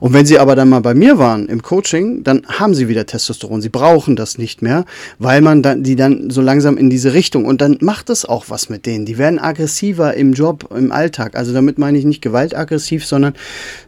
Und 0.00 0.12
wenn 0.12 0.26
sie 0.26 0.38
aber 0.38 0.56
dann 0.56 0.68
mal 0.68 0.80
bei 0.80 0.94
mir 0.94 1.18
waren 1.18 1.48
im 1.48 1.62
Coaching, 1.62 2.22
dann 2.22 2.42
haben 2.46 2.74
sie 2.74 2.88
wieder 2.88 3.06
Testosteron. 3.06 3.62
Sie 3.62 3.68
brauchen 3.68 4.16
das 4.16 4.38
nicht 4.38 4.62
mehr, 4.62 4.84
weil 5.18 5.40
man 5.40 5.62
dann, 5.62 5.82
die 5.82 5.96
dann 5.96 6.30
so 6.30 6.40
langsam 6.40 6.76
in 6.76 6.90
diese 6.90 7.12
Richtung 7.12 7.44
und 7.44 7.60
dann 7.60 7.78
macht 7.80 8.10
es 8.10 8.24
auch 8.24 8.46
was 8.48 8.68
mit 8.68 8.86
denen. 8.86 9.06
Die 9.06 9.18
werden 9.18 9.38
aggressiver 9.38 10.14
im 10.14 10.32
Job, 10.32 10.68
im 10.76 10.92
Alltag. 10.92 11.36
Also 11.36 11.52
damit 11.52 11.78
meine 11.78 11.98
ich 11.98 12.04
nicht 12.04 12.22
gewaltaggressiv, 12.22 13.06
sondern 13.06 13.34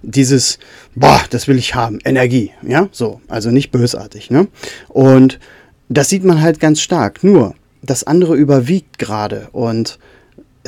dieses, 0.02 0.59
boah, 0.95 1.21
das 1.30 1.49
will 1.49 1.59
ich 1.59 1.75
haben, 1.75 1.99
Energie. 2.04 2.52
Ja, 2.66 2.88
so. 2.92 3.21
Also 3.28 3.50
nicht 3.50 3.71
bösartig. 3.71 4.30
Ne? 4.30 4.49
Und 4.88 5.38
das 5.88 6.09
sieht 6.09 6.25
man 6.25 6.40
halt 6.40 6.61
ganz 6.61 6.80
stark. 6.80 7.25
Nur, 7.25 7.54
das 7.83 8.04
andere 8.04 8.35
überwiegt 8.37 8.99
gerade 8.99 9.49
und 9.52 9.99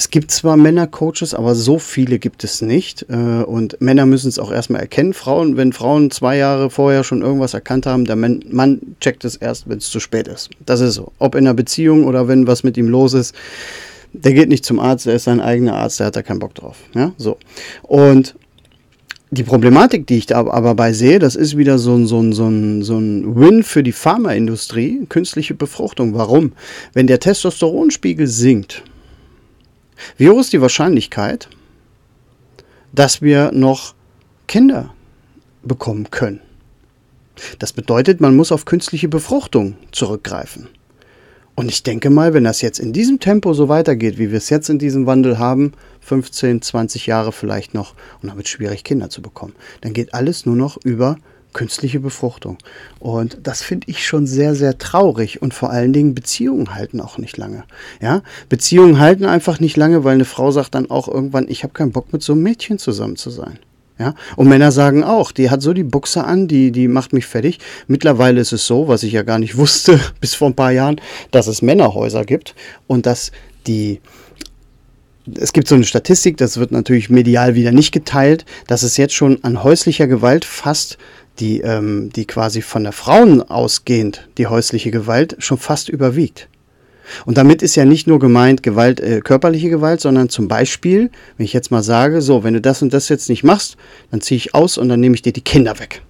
es 0.00 0.08
gibt 0.08 0.30
zwar 0.30 0.56
Männercoaches, 0.56 1.34
aber 1.34 1.54
so 1.54 1.78
viele 1.78 2.18
gibt 2.18 2.42
es 2.42 2.62
nicht. 2.62 3.04
Äh, 3.10 3.42
und 3.42 3.82
Männer 3.82 4.06
müssen 4.06 4.30
es 4.30 4.38
auch 4.38 4.50
erstmal 4.50 4.80
erkennen. 4.80 5.12
Frauen, 5.12 5.58
wenn 5.58 5.74
Frauen 5.74 6.10
zwei 6.10 6.38
Jahre 6.38 6.70
vorher 6.70 7.04
schon 7.04 7.20
irgendwas 7.20 7.52
erkannt 7.52 7.84
haben, 7.84 8.06
der 8.06 8.16
Mann 8.16 8.80
checkt 9.02 9.26
es 9.26 9.36
erst, 9.36 9.68
wenn 9.68 9.76
es 9.76 9.90
zu 9.90 10.00
spät 10.00 10.26
ist. 10.26 10.48
Das 10.64 10.80
ist 10.80 10.94
so. 10.94 11.12
Ob 11.18 11.34
in 11.34 11.46
einer 11.46 11.52
Beziehung 11.52 12.06
oder 12.06 12.28
wenn 12.28 12.46
was 12.46 12.62
mit 12.62 12.78
ihm 12.78 12.88
los 12.88 13.12
ist. 13.12 13.34
Der 14.14 14.32
geht 14.32 14.48
nicht 14.48 14.64
zum 14.64 14.80
Arzt, 14.80 15.04
der 15.04 15.16
ist 15.16 15.24
sein 15.24 15.38
eigener 15.38 15.74
Arzt, 15.74 16.00
der 16.00 16.06
hat 16.06 16.16
da 16.16 16.22
keinen 16.22 16.38
Bock 16.38 16.54
drauf. 16.54 16.78
Ja, 16.94 17.12
so. 17.18 17.36
Und 17.82 18.36
die 19.30 19.44
Problematik, 19.44 20.06
die 20.06 20.16
ich 20.16 20.24
da 20.24 20.46
aber 20.46 20.74
bei 20.76 20.94
sehe, 20.94 21.18
das 21.18 21.36
ist 21.36 21.58
wieder 21.58 21.78
so 21.78 21.94
ein, 21.94 22.06
so 22.06 22.20
ein, 22.20 22.32
so 22.32 22.48
ein, 22.48 22.82
so 22.82 22.96
ein 22.96 23.36
Win 23.36 23.62
für 23.64 23.82
die 23.82 23.92
Pharmaindustrie, 23.92 25.04
künstliche 25.10 25.52
Befruchtung. 25.52 26.14
Warum? 26.14 26.52
Wenn 26.94 27.06
der 27.06 27.20
Testosteronspiegel 27.20 28.26
sinkt, 28.26 28.82
wie 30.16 30.28
hoch 30.28 30.40
ist 30.40 30.52
die 30.52 30.60
Wahrscheinlichkeit, 30.60 31.48
dass 32.92 33.22
wir 33.22 33.52
noch 33.52 33.94
Kinder 34.46 34.94
bekommen 35.62 36.10
können. 36.10 36.40
Das 37.58 37.72
bedeutet, 37.72 38.20
man 38.20 38.36
muss 38.36 38.52
auf 38.52 38.64
künstliche 38.64 39.08
Befruchtung 39.08 39.76
zurückgreifen. 39.92 40.68
Und 41.54 41.68
ich 41.68 41.82
denke 41.82 42.10
mal, 42.10 42.32
wenn 42.32 42.44
das 42.44 42.62
jetzt 42.62 42.78
in 42.78 42.92
diesem 42.92 43.20
Tempo 43.20 43.52
so 43.52 43.68
weitergeht, 43.68 44.18
wie 44.18 44.30
wir 44.30 44.38
es 44.38 44.50
jetzt 44.50 44.70
in 44.70 44.78
diesem 44.78 45.06
Wandel 45.06 45.38
haben, 45.38 45.72
15, 46.00 46.62
20 46.62 47.06
Jahre 47.06 47.32
vielleicht 47.32 47.74
noch, 47.74 47.94
und 48.22 48.38
es 48.38 48.48
schwierig, 48.48 48.84
Kinder 48.84 49.10
zu 49.10 49.20
bekommen, 49.20 49.54
dann 49.82 49.92
geht 49.92 50.14
alles 50.14 50.46
nur 50.46 50.56
noch 50.56 50.78
über 50.84 51.16
künstliche 51.52 52.00
Befruchtung. 52.00 52.58
Und 52.98 53.38
das 53.42 53.62
finde 53.62 53.88
ich 53.88 54.06
schon 54.06 54.26
sehr, 54.26 54.54
sehr 54.54 54.78
traurig. 54.78 55.42
Und 55.42 55.54
vor 55.54 55.70
allen 55.70 55.92
Dingen, 55.92 56.14
Beziehungen 56.14 56.74
halten 56.74 57.00
auch 57.00 57.18
nicht 57.18 57.36
lange. 57.36 57.64
Ja, 58.00 58.22
Beziehungen 58.48 58.98
halten 58.98 59.24
einfach 59.24 59.60
nicht 59.60 59.76
lange, 59.76 60.04
weil 60.04 60.14
eine 60.14 60.24
Frau 60.24 60.50
sagt 60.50 60.74
dann 60.74 60.90
auch 60.90 61.08
irgendwann, 61.08 61.48
ich 61.48 61.62
habe 61.62 61.72
keinen 61.72 61.92
Bock 61.92 62.12
mit 62.12 62.22
so 62.22 62.32
einem 62.32 62.42
Mädchen 62.42 62.78
zusammen 62.78 63.16
zu 63.16 63.30
sein. 63.30 63.58
Ja, 64.00 64.14
und 64.36 64.48
Männer 64.48 64.72
sagen 64.72 65.04
auch, 65.04 65.30
die 65.30 65.50
hat 65.50 65.60
so 65.60 65.74
die 65.74 65.84
Buchse 65.84 66.24
an, 66.24 66.48
die, 66.48 66.72
die 66.72 66.88
macht 66.88 67.12
mich 67.12 67.26
fertig. 67.26 67.58
Mittlerweile 67.86 68.40
ist 68.40 68.50
es 68.50 68.66
so, 68.66 68.88
was 68.88 69.02
ich 69.02 69.12
ja 69.12 69.22
gar 69.22 69.38
nicht 69.38 69.56
wusste 69.58 70.00
bis 70.22 70.34
vor 70.34 70.48
ein 70.48 70.56
paar 70.56 70.72
Jahren, 70.72 70.98
dass 71.32 71.48
es 71.48 71.60
Männerhäuser 71.60 72.24
gibt 72.24 72.54
und 72.86 73.04
dass 73.04 73.30
die, 73.66 74.00
es 75.38 75.52
gibt 75.52 75.68
so 75.68 75.74
eine 75.74 75.84
Statistik, 75.84 76.38
das 76.38 76.56
wird 76.56 76.72
natürlich 76.72 77.10
medial 77.10 77.54
wieder 77.54 77.72
nicht 77.72 77.92
geteilt, 77.92 78.46
dass 78.66 78.84
es 78.84 78.96
jetzt 78.96 79.12
schon 79.12 79.44
an 79.44 79.62
häuslicher 79.62 80.06
Gewalt 80.06 80.46
fast 80.46 80.96
die, 81.40 81.60
ähm, 81.60 82.10
die 82.14 82.26
quasi 82.26 82.62
von 82.62 82.84
der 82.84 82.92
Frauen 82.92 83.42
ausgehend 83.42 84.28
die 84.38 84.46
häusliche 84.46 84.90
Gewalt 84.90 85.36
schon 85.38 85.58
fast 85.58 85.88
überwiegt. 85.88 86.48
Und 87.26 87.38
damit 87.38 87.62
ist 87.62 87.74
ja 87.74 87.84
nicht 87.84 88.06
nur 88.06 88.20
gemeint 88.20 88.62
Gewalt, 88.62 89.00
äh, 89.00 89.20
körperliche 89.20 89.70
Gewalt, 89.70 90.00
sondern 90.00 90.28
zum 90.28 90.46
Beispiel, 90.46 91.10
wenn 91.36 91.44
ich 91.44 91.52
jetzt 91.52 91.70
mal 91.70 91.82
sage, 91.82 92.22
so, 92.22 92.44
wenn 92.44 92.54
du 92.54 92.60
das 92.60 92.82
und 92.82 92.94
das 92.94 93.08
jetzt 93.08 93.28
nicht 93.28 93.42
machst, 93.42 93.76
dann 94.10 94.20
ziehe 94.20 94.36
ich 94.36 94.54
aus 94.54 94.78
und 94.78 94.88
dann 94.88 95.00
nehme 95.00 95.14
ich 95.14 95.22
dir 95.22 95.32
die 95.32 95.40
Kinder 95.40 95.78
weg. 95.80 96.02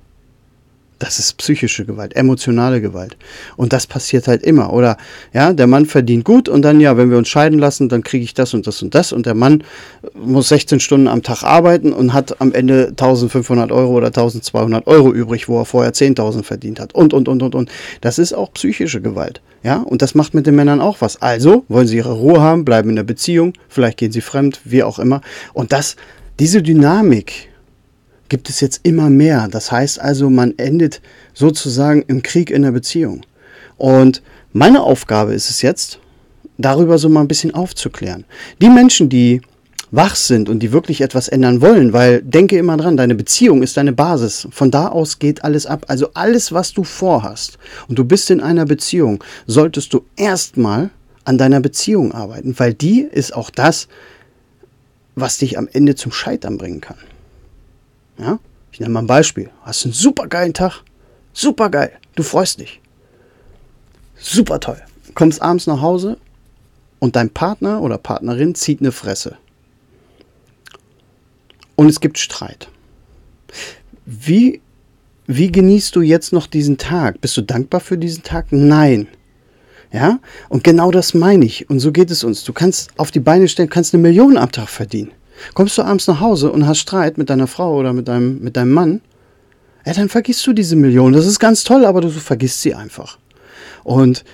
Das 1.01 1.19
ist 1.19 1.39
psychische 1.39 1.87
Gewalt, 1.87 2.15
emotionale 2.15 2.83
Gewalt. 2.83 3.17
Und 3.57 3.73
das 3.73 3.87
passiert 3.87 4.29
halt 4.29 4.43
immer. 4.43 4.71
Oder 4.71 4.99
ja, 5.33 5.55
der 5.55 5.67
Mann 5.67 5.87
verdient 5.87 6.25
gut 6.27 6.47
und 6.47 6.61
dann, 6.61 6.79
ja, 6.79 6.99
wenn 6.99 7.11
wir 7.11 7.17
uns 7.17 7.29
scheiden 7.29 7.59
lassen, 7.59 7.89
dann 7.89 8.03
kriege 8.03 8.23
ich 8.23 8.35
das 8.35 8.53
und 8.53 8.67
das 8.67 8.83
und 8.83 8.95
das. 8.95 9.11
Und 9.13 9.25
der 9.25 9.35
Mann 9.35 9.65
muss 10.15 10.51
16 10.51 10.79
Stunden 10.79 11.09
am 11.09 11.23
Tag 11.23 11.43
arbeiten 11.43 11.95
und 11.95 12.13
hat 12.13 12.39
am 12.43 12.53
Ende 12.53 12.89
1500 12.89 13.73
Euro 13.73 13.97
oder 13.97 14.09
1200 14.09 14.87
Euro 14.87 15.11
übrig, 15.11 15.49
wo 15.49 15.59
er 15.59 15.65
vorher 15.65 15.95
10.000 15.95 16.43
verdient 16.43 16.79
hat. 16.79 16.95
Und, 16.95 17.15
und, 17.15 17.29
und, 17.29 17.43
und, 17.43 17.55
und. 17.55 17.71
Das 18.03 18.19
ist 18.19 18.35
auch 18.35 18.53
psychische 18.53 19.01
Gewalt. 19.01 19.41
Ja, 19.63 19.79
und 19.79 20.03
das 20.03 20.15
macht 20.15 20.35
mit 20.35 20.47
den 20.47 20.55
Männern 20.55 20.83
auch 20.83 21.01
was. 21.01 21.23
Also 21.23 21.65
wollen 21.69 21.87
sie 21.87 21.97
ihre 21.97 22.13
Ruhe 22.13 22.43
haben, 22.43 22.67
bleiben 22.67 22.91
in 22.91 22.97
der 22.97 23.05
Beziehung, 23.05 23.55
vielleicht 23.69 23.97
gehen 23.99 24.13
sie 24.13 24.21
fremd, 24.21 24.61
wie 24.65 24.83
auch 24.83 24.99
immer. 24.99 25.23
Und 25.55 25.73
das, 25.73 25.97
diese 26.39 26.63
Dynamik, 26.63 27.50
gibt 28.31 28.49
es 28.49 28.61
jetzt 28.61 28.81
immer 28.85 29.11
mehr. 29.11 29.49
Das 29.51 29.71
heißt 29.71 30.01
also, 30.01 30.31
man 30.31 30.55
endet 30.57 31.03
sozusagen 31.35 32.03
im 32.07 32.23
Krieg 32.23 32.51
in 32.51 32.63
der 32.63 32.71
Beziehung. 32.71 33.21
Und 33.77 34.23
meine 34.55 34.83
Aufgabe 34.83 35.35
ist 35.35 35.51
es 35.51 35.61
jetzt, 35.61 35.99
darüber 36.57 36.97
so 36.97 37.11
mal 37.11 37.21
ein 37.21 37.29
bisschen 37.29 37.55
aufzuklären. 37.55 38.25
Die 38.63 38.71
Menschen, 38.71 39.11
die 39.11 39.43
wach 39.91 40.15
sind 40.15 40.49
und 40.49 40.61
die 40.61 40.73
wirklich 40.73 41.01
etwas 41.01 41.29
ändern 41.29 41.61
wollen, 41.61 41.93
weil 41.93 42.23
denke 42.23 42.57
immer 42.57 42.77
dran, 42.77 42.97
deine 42.97 43.15
Beziehung 43.15 43.63
ist 43.63 43.77
deine 43.77 43.93
Basis. 43.93 44.47
Von 44.51 44.71
da 44.71 44.89
aus 44.89 45.19
geht 45.19 45.43
alles 45.45 45.67
ab. 45.67 45.87
Also 45.89 46.11
alles, 46.15 46.53
was 46.53 46.73
du 46.73 46.85
vorhast 46.85 47.59
und 47.89 47.99
du 47.99 48.05
bist 48.05 48.31
in 48.31 48.41
einer 48.41 48.67
Beziehung, 48.67 49.23
solltest 49.47 49.93
du 49.93 50.05
erstmal 50.17 50.91
an 51.25 51.39
deiner 51.39 51.61
Beziehung 51.61 52.13
arbeiten, 52.13 52.55
weil 52.59 52.73
die 52.73 53.01
ist 53.03 53.35
auch 53.35 53.51
das, 53.51 53.89
was 55.17 55.39
dich 55.39 55.59
am 55.59 55.69
Ende 55.73 55.97
zum 55.97 56.13
Scheitern 56.13 56.57
bringen 56.57 56.81
kann. 56.81 56.97
Ja? 58.21 58.39
Ich 58.73 58.81
nenne 58.81 58.93
mal 58.93 59.01
ein 59.01 59.07
Beispiel. 59.07 59.51
Hast 59.63 59.85
einen 59.85 59.95
super 59.95 60.27
geilen 60.27 60.55
Tag. 60.55 60.83
Super 61.33 61.71
geil. 61.71 61.93
Du 62.15 62.23
freust 62.23 62.61
dich. 62.61 62.81
Super 64.17 64.61
toll. 64.61 64.81
Kommst 65.15 65.43
abends 65.43 65.67
nach 65.67 65.81
Hause 65.81 66.19
und 66.99 67.17
dein 67.17 67.31
Partner 67.31 67.81
oder 67.81 67.99
Partnerin 67.99 68.55
zieht 68.55 68.81
eine 68.81 68.93
Fresse. 68.93 69.37
Und 71.77 71.89
es 71.89 72.01
gibt 72.01 72.19
Streit. 72.19 72.69
Wie, 74.05 74.61
wie 75.27 75.51
genießt 75.51 75.97
du 75.97 76.03
jetzt 76.03 76.33
noch 76.33 76.47
diesen 76.47 76.77
Tag? 76.77 77.21
Bist 77.21 77.37
du 77.37 77.43
dankbar 77.43 77.81
für 77.81 77.97
diesen 77.97 78.23
Tag? 78.23 78.47
Nein. 78.51 79.09
Ja? 79.93 80.21
Und 80.49 80.63
genau 80.63 80.91
das 80.91 81.15
meine 81.15 81.47
ich. 81.47 81.71
Und 81.71 81.81
so 81.81 81.91
geht 81.91 82.11
es 82.11 82.23
uns. 82.23 82.45
Du 82.45 82.53
kannst 82.53 82.91
auf 82.99 83.11
die 83.11 83.21
Beine 83.21 83.49
stellen, 83.49 83.71
kannst 83.71 83.95
eine 83.95 84.03
Million 84.03 84.37
am 84.37 84.53
Tag 84.53 84.69
verdienen. 84.69 85.13
Kommst 85.55 85.79
du 85.79 85.83
abends 85.83 86.07
nach 86.07 86.21
Hause 86.21 86.51
und 86.51 86.67
hast 86.67 86.79
Streit 86.79 87.19
mit 87.19 87.31
deiner 87.31 87.47
Frau 87.47 87.77
oder 87.77 87.93
mit 87.93 88.09
deinem, 88.09 88.41
mit 88.41 88.57
deinem 88.57 88.73
Mann, 88.73 89.01
ja, 89.87 89.95
dann 89.95 90.09
vergisst 90.09 90.47
du 90.47 90.53
diese 90.53 90.77
Million. 90.77 91.13
Das 91.13 91.27
ist 91.27 91.39
ganz 91.39 91.65
toll, 91.65 91.85
aber 91.85 92.01
du 92.01 92.11
vergisst 92.11 92.63
sie 92.63 92.75
einfach. 92.75 93.19
Und 93.83 94.25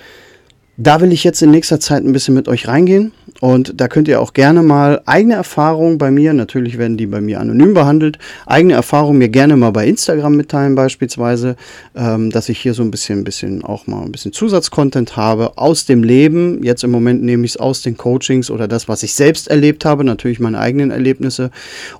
da 0.77 1.01
will 1.01 1.13
ich 1.13 1.25
jetzt 1.25 1.41
in 1.43 1.51
nächster 1.51 1.81
Zeit 1.81 2.05
ein 2.05 2.13
bisschen 2.13 2.35
mit 2.35 2.49
euch 2.49 2.69
reingehen 2.69 3.13
und 3.41 3.81
da 3.81 3.89
könnt 3.89 4.09
ihr 4.09 4.21
auch 4.21 4.33
gerne 4.33 4.63
mal 4.63 5.03
eigene 5.07 5.35
Erfahrungen 5.35 5.99
bei 5.99 6.11
mir, 6.11 6.33
natürlich 6.33 6.79
werden 6.79 6.97
die 6.97 7.07
bei 7.07 7.21
mir 7.21 7.41
anonym 7.41 7.75
behandelt, 7.75 8.19
eigene 8.47 8.75
Erfahrungen 8.75 9.19
mir 9.19 9.29
gerne 9.29 9.57
mal 9.57 9.71
bei 9.71 9.87
Instagram 9.87 10.37
mitteilen 10.37 10.75
beispielsweise, 10.75 11.57
ähm, 11.95 12.31
dass 12.31 12.49
ich 12.49 12.59
hier 12.59 12.75
so 12.75 12.83
ein 12.83 12.91
bisschen, 12.91 13.25
bisschen 13.25 13.65
auch 13.65 13.87
mal 13.87 14.03
ein 14.03 14.13
bisschen 14.13 14.33
Zusatzcontent 14.33 15.17
habe 15.17 15.59
aus 15.59 15.85
dem 15.85 16.03
Leben. 16.03 16.63
Jetzt 16.63 16.85
im 16.85 16.91
Moment 16.91 17.23
nehme 17.23 17.45
ich 17.45 17.53
es 17.53 17.57
aus 17.57 17.83
den 17.83 17.97
Coachings 17.97 18.51
oder 18.51 18.69
das, 18.69 18.89
was 18.89 19.03
ich 19.03 19.15
selbst 19.15 19.49
erlebt 19.49 19.85
habe, 19.85 20.05
natürlich 20.05 20.41
meine 20.41 20.59
eigenen 20.59 20.91
Erlebnisse 20.91 21.51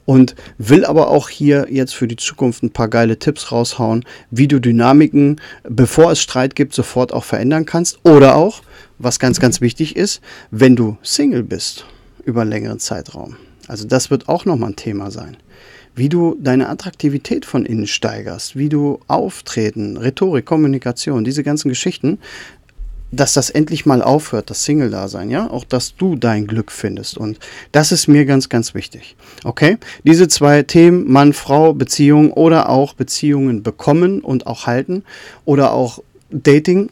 und 0.05 0.35
will 0.59 0.85
aber 0.85 1.09
auch 1.09 1.29
hier 1.29 1.67
jetzt 1.71 1.95
für 1.95 2.09
die 2.09 2.17
Zukunft 2.17 2.63
ein 2.63 2.71
paar 2.71 2.89
geile 2.89 3.19
Tipps 3.19 3.53
raushauen, 3.53 4.05
wie 4.31 4.49
du 4.49 4.61
Dynamiken, 4.61 5.41
bevor 5.69 6.13
es 6.13 6.21
Streit 6.21 6.55
gibt, 6.55 6.75
sofort 6.75 7.13
auch 7.13 7.25
verändern 7.25 7.67
kannst 7.67 7.99
oder 8.05 8.37
auch 8.37 8.63
was 8.99 9.19
ganz, 9.19 9.41
ganz 9.41 9.61
wichtig 9.61 9.97
ist, 9.97 10.21
wenn 10.51 10.77
du 10.77 10.97
Single 11.03 11.43
bist 11.43 11.87
über 12.25 12.43
einen 12.43 12.51
längeren 12.51 12.79
Zeitraum. 12.79 13.37
Also 13.69 13.87
das 13.87 14.11
wird 14.11 14.29
auch 14.29 14.45
nochmal 14.45 14.71
ein 14.71 14.77
Thema 14.77 15.11
sein. 15.11 15.37
Wie 15.95 16.09
du 16.09 16.37
deine 16.39 16.69
Attraktivität 16.69 17.47
von 17.47 17.65
innen 17.65 17.87
steigerst, 17.87 18.57
wie 18.57 18.69
du 18.69 19.01
auftreten, 19.07 19.97
Rhetorik, 19.97 20.45
Kommunikation, 20.45 21.25
diese 21.25 21.43
ganzen 21.43 21.71
Geschichten, 21.71 22.19
dass 23.13 23.33
das 23.33 23.51
endlich 23.51 23.87
mal 23.87 24.03
aufhört, 24.03 24.51
das 24.51 24.65
Single-Dasein, 24.65 25.31
ja, 25.31 25.49
auch 25.49 25.65
dass 25.65 25.97
du 25.97 26.17
dein 26.17 26.47
Glück 26.47 26.73
findest. 26.73 27.17
Und 27.17 27.39
das 27.73 27.93
ist 27.93 28.09
mir 28.09 28.27
ganz, 28.27 28.49
ganz 28.49 28.75
wichtig. 28.75 29.17
Okay? 29.45 29.79
Diese 30.05 30.29
zwei 30.29 30.63
Themen, 30.63 31.11
Mann, 31.11 31.33
Frau, 31.33 31.73
Beziehung 31.73 32.33
oder 32.33 32.69
auch 32.69 32.95
Beziehungen 32.95 33.63
bekommen 33.63 34.21
und 34.21 34.47
auch 34.47 34.67
halten 34.67 35.05
oder 35.45 35.73
auch 35.73 36.03
Dating, 36.31 36.91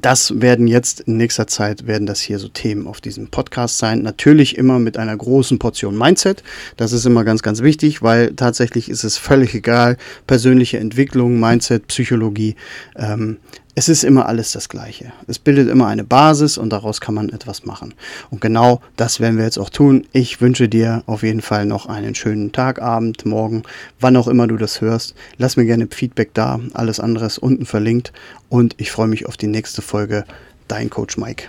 das 0.00 0.40
werden 0.40 0.66
jetzt 0.66 1.00
in 1.00 1.16
nächster 1.16 1.46
Zeit 1.46 1.86
werden 1.86 2.06
das 2.06 2.20
hier 2.20 2.40
so 2.40 2.48
Themen 2.48 2.88
auf 2.88 3.00
diesem 3.00 3.28
Podcast 3.28 3.78
sein. 3.78 4.02
Natürlich 4.02 4.58
immer 4.58 4.80
mit 4.80 4.96
einer 4.96 5.16
großen 5.16 5.60
Portion 5.60 5.96
Mindset. 5.96 6.42
Das 6.76 6.92
ist 6.92 7.06
immer 7.06 7.22
ganz, 7.22 7.42
ganz 7.42 7.62
wichtig, 7.62 8.02
weil 8.02 8.34
tatsächlich 8.34 8.88
ist 8.88 9.04
es 9.04 9.18
völlig 9.18 9.54
egal. 9.54 9.96
Persönliche 10.26 10.78
Entwicklung, 10.78 11.38
Mindset, 11.38 11.86
Psychologie. 11.86 12.56
Ähm, 12.96 13.38
es 13.74 13.88
ist 13.88 14.04
immer 14.04 14.26
alles 14.26 14.52
das 14.52 14.68
Gleiche. 14.68 15.12
Es 15.26 15.38
bildet 15.38 15.68
immer 15.68 15.88
eine 15.88 16.04
Basis 16.04 16.58
und 16.58 16.70
daraus 16.70 17.00
kann 17.00 17.14
man 17.14 17.30
etwas 17.30 17.64
machen. 17.64 17.94
Und 18.30 18.40
genau 18.40 18.80
das 18.96 19.18
werden 19.18 19.36
wir 19.36 19.44
jetzt 19.44 19.58
auch 19.58 19.70
tun. 19.70 20.06
Ich 20.12 20.40
wünsche 20.40 20.68
dir 20.68 21.02
auf 21.06 21.22
jeden 21.22 21.42
Fall 21.42 21.66
noch 21.66 21.86
einen 21.86 22.14
schönen 22.14 22.52
Tag, 22.52 22.80
Abend, 22.80 23.26
Morgen, 23.26 23.64
wann 23.98 24.16
auch 24.16 24.28
immer 24.28 24.46
du 24.46 24.56
das 24.56 24.80
hörst. 24.80 25.14
Lass 25.38 25.56
mir 25.56 25.64
gerne 25.64 25.88
Feedback 25.90 26.30
da. 26.34 26.60
Alles 26.72 27.00
andere 27.00 27.26
ist 27.26 27.38
unten 27.38 27.66
verlinkt. 27.66 28.12
Und 28.48 28.74
ich 28.78 28.92
freue 28.92 29.08
mich 29.08 29.26
auf 29.26 29.36
die 29.36 29.48
nächste 29.48 29.82
Folge. 29.82 30.24
Dein 30.68 30.88
Coach 30.88 31.16
Mike. 31.16 31.48